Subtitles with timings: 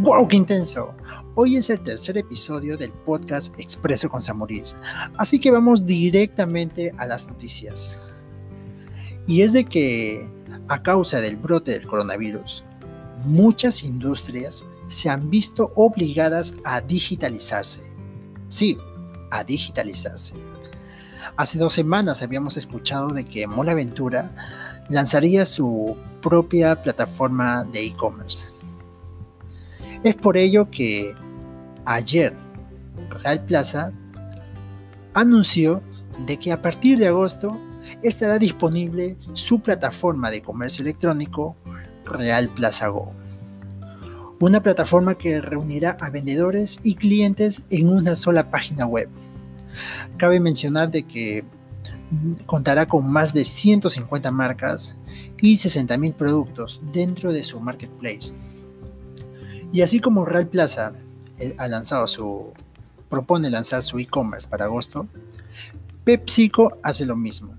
[0.00, 0.94] ¡Wow, qué intenso!
[1.34, 4.76] Hoy es el tercer episodio del podcast Expreso con Samuris,
[5.16, 8.00] así que vamos directamente a las noticias.
[9.26, 10.24] Y es de que,
[10.68, 12.64] a causa del brote del coronavirus,
[13.24, 17.82] muchas industrias se han visto obligadas a digitalizarse.
[18.46, 18.78] Sí,
[19.32, 20.34] a digitalizarse.
[21.36, 24.32] Hace dos semanas habíamos escuchado de que Mola Ventura
[24.90, 28.57] lanzaría su propia plataforma de e-commerce.
[30.04, 31.14] Es por ello que
[31.84, 32.32] ayer
[33.10, 33.92] Real Plaza
[35.14, 35.82] anunció
[36.26, 37.58] de que a partir de agosto
[38.02, 41.56] estará disponible su plataforma de comercio electrónico
[42.04, 43.12] Real Plaza Go.
[44.40, 49.08] Una plataforma que reunirá a vendedores y clientes en una sola página web.
[50.16, 51.44] Cabe mencionar de que
[52.46, 54.96] contará con más de 150 marcas
[55.40, 58.36] y 60.000 productos dentro de su marketplace.
[59.72, 60.92] Y así como Real Plaza
[61.38, 61.56] eh,
[63.08, 65.06] propone lanzar su e-commerce para agosto,
[66.04, 67.54] PepsiCo hace lo mismo.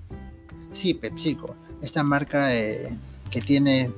[0.72, 2.98] Sí, PepsiCo, esta marca eh,
[3.30, 3.92] que tiene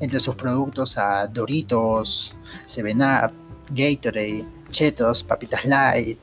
[0.00, 3.32] entre sus productos a Doritos, Seven Up,
[3.70, 6.18] Gatorade, Chetos, Papitas Light,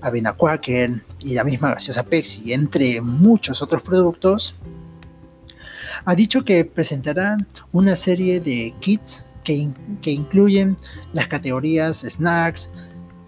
[0.00, 4.56] Avena Quaker y la misma gaseosa Pepsi, entre muchos otros productos,
[6.04, 7.38] ha dicho que presentará
[7.70, 9.70] una serie de kits que,
[10.04, 10.76] incluyen
[11.12, 12.70] las categorías snacks,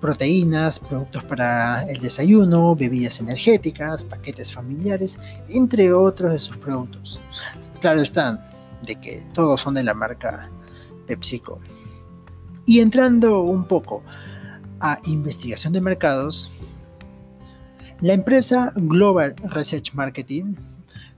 [0.00, 7.20] proteínas, productos para el desayuno, bebidas energéticas, paquetes familiares, entre otros de sus productos.
[7.80, 8.50] Claro está,
[8.82, 10.50] de que todos son de la marca
[11.06, 11.60] PepsiCo.
[12.66, 14.02] Y entrando un poco
[14.80, 16.50] a investigación de mercados,
[18.00, 20.54] la empresa Global Research Marketing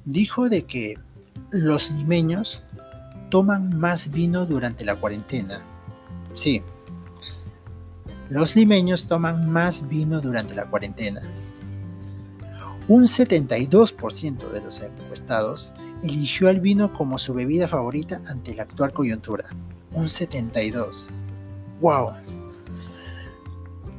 [0.04, 0.94] dijo de que
[1.50, 2.64] los limeños
[3.30, 5.62] toman más vino durante la cuarentena.
[6.32, 6.62] Sí,
[8.28, 11.20] los limeños toman más vino durante la cuarentena.
[12.88, 15.72] Un 72% de los encuestados
[16.02, 19.44] eligió el vino como su bebida favorita ante la actual coyuntura.
[19.92, 21.10] Un 72.
[21.80, 22.12] ¡Wow!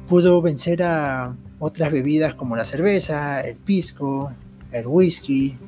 [0.08, 4.32] Pudo vencer a otras bebidas como la cerveza, el pisco,
[4.72, 5.58] el whisky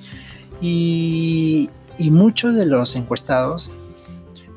[0.60, 3.70] y y muchos de los encuestados,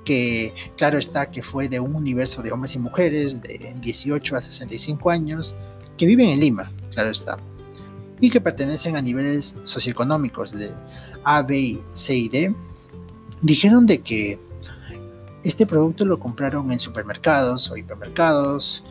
[0.06, 4.42] que claro está que fue de un universo de hombres y mujeres de 18 a
[4.42, 5.53] 65 años,
[5.98, 7.38] que viven en Lima, claro está,
[8.22, 10.72] y que pertenecen a niveles socioeconómicos de
[11.26, 12.56] A, B, C y D,
[13.42, 14.40] dijeron de que
[15.44, 18.86] este producto lo compraron en supermercados o hipermercados,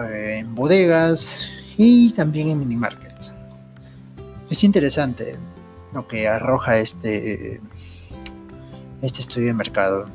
[0.00, 1.46] eh, en bodegas
[1.76, 3.36] y también en minimarkets.
[4.50, 5.36] Es interesante
[5.94, 7.60] lo que arroja este
[9.02, 10.06] este estudio de mercado.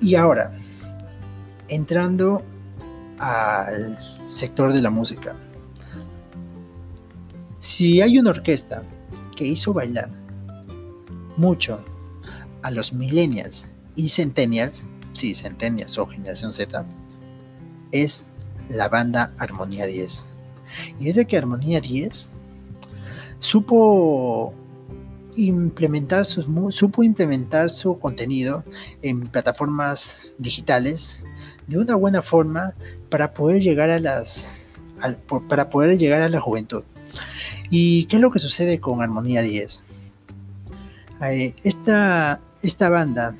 [0.00, 0.56] Y ahora,
[1.68, 2.42] entrando
[3.18, 5.34] al sector de la música.
[7.58, 8.82] Si hay una orquesta
[9.36, 10.10] que hizo bailar
[11.36, 11.84] mucho
[12.62, 16.84] a los millennials y centennials, sí, centennials o generación Z,
[17.92, 18.26] es
[18.68, 20.30] la banda Armonía 10.
[21.00, 22.30] Y es de que Armonía 10
[23.38, 24.52] supo
[25.46, 28.64] implementar su, supo implementar su contenido
[29.02, 31.24] en plataformas digitales
[31.66, 32.74] de una buena forma
[33.10, 34.82] para poder llegar a las
[35.48, 36.82] para poder llegar a la juventud.
[37.70, 39.84] ¿Y qué es lo que sucede con Armonía 10?
[41.22, 43.36] Eh, esta, esta banda,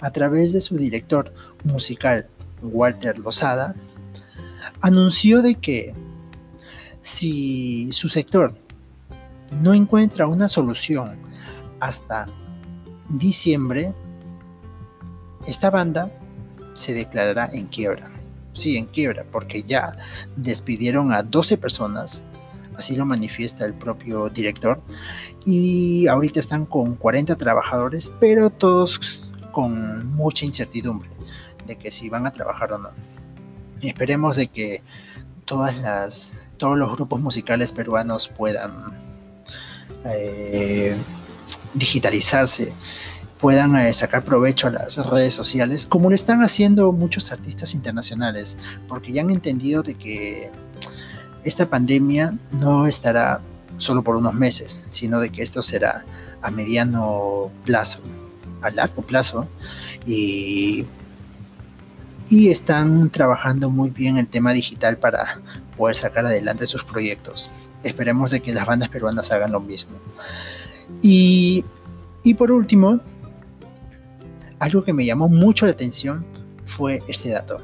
[0.00, 1.32] a través de su director
[1.64, 2.28] musical,
[2.62, 3.74] Walter Lozada,
[4.80, 5.94] anunció de que
[7.00, 8.54] si su sector
[9.50, 11.18] no encuentra una solución
[11.80, 12.26] hasta
[13.08, 13.94] diciembre,
[15.46, 16.10] esta banda
[16.74, 18.10] se declarará en quiebra.
[18.52, 19.96] Sí, en quiebra, porque ya
[20.36, 22.24] despidieron a 12 personas,
[22.76, 24.80] así lo manifiesta el propio director,
[25.44, 31.10] y ahorita están con 40 trabajadores, pero todos con mucha incertidumbre
[31.66, 32.90] de que si van a trabajar o no.
[33.82, 34.82] Esperemos de que
[35.44, 39.05] todas las, todos los grupos musicales peruanos puedan
[40.14, 40.96] eh,
[41.74, 42.72] digitalizarse,
[43.38, 48.58] puedan eh, sacar provecho a las redes sociales, como lo están haciendo muchos artistas internacionales,
[48.88, 50.50] porque ya han entendido de que
[51.44, 53.40] esta pandemia no estará
[53.78, 56.04] solo por unos meses, sino de que esto será
[56.42, 58.00] a mediano plazo,
[58.62, 59.46] a largo plazo,
[60.06, 60.86] y,
[62.28, 65.40] y están trabajando muy bien el tema digital para
[65.76, 67.50] poder sacar adelante sus proyectos
[67.86, 69.96] esperemos de que las bandas peruanas hagan lo mismo.
[71.02, 71.64] Y,
[72.36, 73.00] por último,
[74.58, 76.24] algo que me llamó mucho la atención
[76.64, 77.60] fue este dato.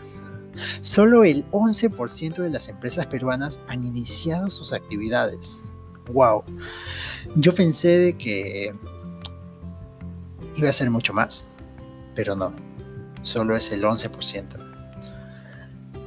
[0.81, 5.75] Solo el 11% de las empresas peruanas han iniciado sus actividades.
[6.13, 6.45] ¡Wow!
[7.37, 8.73] Yo pensé de que
[10.57, 11.49] iba a ser mucho más,
[12.15, 12.53] pero no,
[13.23, 14.47] solo es el 11%.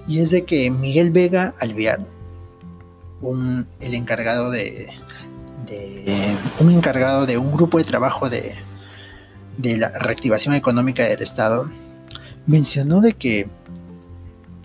[0.08, 2.06] Y es de que Miguel Vega Alviar,
[3.22, 4.88] un, el encargado de,
[6.60, 8.56] un encargado de un grupo de trabajo de,
[9.58, 11.70] de la reactivación económica del Estado,
[12.46, 13.48] mencionó de que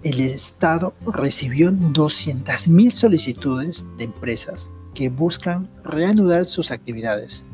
[0.02, 7.46] el Estado recibió 200.000 solicitudes de empresas que buscan reanudar sus actividades.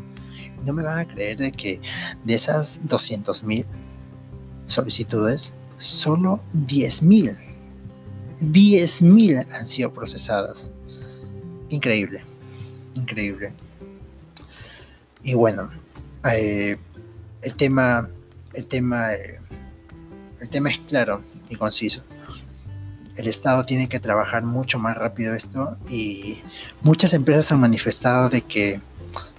[0.65, 1.81] No me van a creer de que
[2.25, 3.67] de esas 200.000
[4.67, 7.37] solicitudes, solo 10.000,
[8.41, 10.71] 10.000 han sido procesadas.
[11.69, 12.23] Increíble,
[12.95, 13.53] increíble.
[15.23, 15.71] Y bueno,
[16.31, 16.77] eh,
[17.43, 18.09] el tema,
[18.55, 19.41] el tema, eh,
[20.41, 22.03] el tema es claro y conciso
[23.17, 26.39] el Estado tiene que trabajar mucho más rápido esto y
[26.83, 28.81] muchas empresas han manifestado de que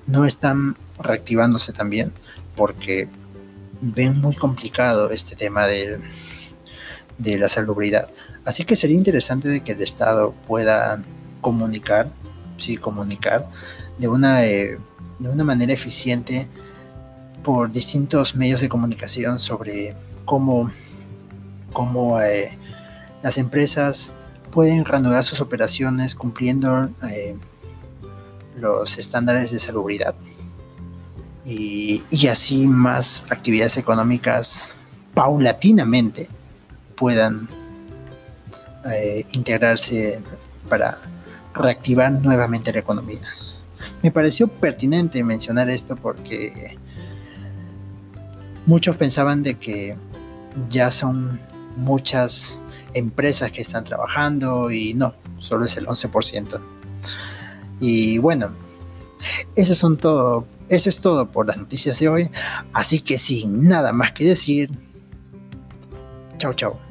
[0.08, 2.12] no están reactivándose también
[2.56, 3.08] porque
[3.82, 6.00] ven muy complicado este tema de,
[7.18, 8.10] de la salubridad.
[8.46, 11.04] Así que sería interesante de que el Estado pueda
[11.42, 12.10] comunicar,
[12.58, 13.50] sí, comunicar
[13.98, 14.78] de una, eh,
[15.20, 16.48] de una manera eficiente
[17.44, 20.72] por distintos medios de comunicación sobre cómo,
[21.74, 22.58] cómo eh,
[23.24, 24.14] las empresas
[24.52, 27.36] pueden reanudar sus operaciones cumpliendo eh,
[28.56, 30.16] los estándares de salubridad
[31.46, 34.74] y, así más actividades económicas
[35.14, 36.28] paulatinamente
[36.98, 37.48] puedan
[38.86, 40.22] eh, integrarse
[40.70, 40.98] para
[41.54, 43.22] reactivar nuevamente la economía.
[44.04, 46.78] Me pareció pertinente mencionar esto porque
[48.66, 49.96] muchos pensaban de que
[50.70, 51.40] ya son
[51.76, 52.62] muchas
[52.94, 56.60] empresas que están trabajando y no, solo es el 11%.
[57.80, 58.50] Y bueno,
[59.56, 62.30] eso, son todo, eso es todo por las noticias de hoy,
[62.74, 64.72] así que sin nada más que decir,
[66.38, 66.87] chao chao.